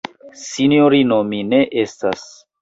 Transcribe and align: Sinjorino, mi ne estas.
Sinjorino, 0.43 1.19
mi 1.35 1.43
ne 1.51 1.61
estas. 1.83 2.27